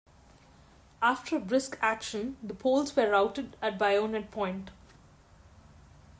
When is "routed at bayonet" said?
3.11-4.31